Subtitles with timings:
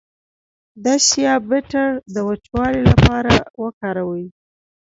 [0.83, 3.31] د شیا بټر د وچوالي لپاره
[3.63, 4.25] وکاروئ